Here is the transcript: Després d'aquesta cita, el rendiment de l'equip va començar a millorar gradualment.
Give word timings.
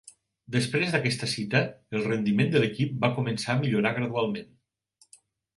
Després 0.53 0.93
d'aquesta 0.95 1.27
cita, 1.33 1.61
el 1.99 2.03
rendiment 2.07 2.49
de 2.55 2.63
l'equip 2.63 2.97
va 3.05 3.13
començar 3.19 3.55
a 3.57 3.61
millorar 3.63 3.93
gradualment. 3.99 4.53